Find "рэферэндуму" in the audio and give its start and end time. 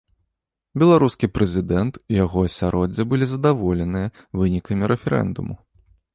4.95-5.55